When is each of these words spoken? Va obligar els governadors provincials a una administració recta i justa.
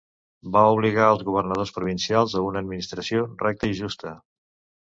Va 0.53 0.61
obligar 0.75 1.09
els 1.15 1.21
governadors 1.27 1.75
provincials 1.77 2.35
a 2.39 2.43
una 2.49 2.65
administració 2.65 3.29
recta 3.45 3.71
i 3.75 3.81
justa. 3.83 4.19